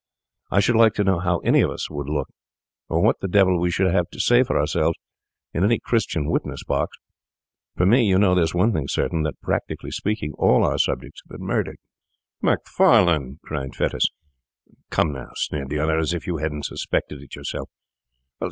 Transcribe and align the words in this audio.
I 0.49 0.61
should 0.61 0.77
like 0.77 0.95
to 0.95 1.03
know 1.03 1.19
how 1.19 1.37
any 1.45 1.61
one 1.63 1.69
of 1.69 1.73
us 1.75 1.87
would 1.91 2.09
look, 2.09 2.27
or 2.89 3.03
what 3.03 3.19
the 3.19 3.27
devil 3.27 3.59
we 3.59 3.69
should 3.69 3.93
have 3.93 4.09
to 4.09 4.19
say 4.19 4.41
for 4.41 4.59
ourselves, 4.59 4.97
in 5.53 5.63
any 5.63 5.77
Christian 5.77 6.25
witness 6.31 6.63
box. 6.63 6.97
For 7.77 7.85
me, 7.85 8.03
you 8.05 8.17
know 8.17 8.33
there's 8.33 8.55
one 8.55 8.73
thing 8.73 8.87
certain—that, 8.87 9.39
practically 9.41 9.91
speaking, 9.91 10.33
all 10.39 10.63
our 10.65 10.79
subjects 10.79 11.21
have 11.29 11.37
been 11.37 11.45
murdered.' 11.45 11.77
'Macfarlane!' 12.41 13.37
cried 13.43 13.75
Fettes. 13.75 14.09
'Come 14.89 15.13
now!' 15.13 15.33
sneered 15.35 15.69
the 15.69 15.77
other. 15.77 15.99
'As 15.99 16.15
if 16.15 16.25
you 16.25 16.37
hadn't 16.37 16.65
suspected 16.65 17.21
it 17.21 17.35
yourself! 17.35 17.69